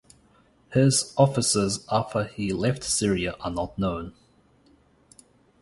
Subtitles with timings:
[0.73, 4.15] His offices after he left Syria are not known.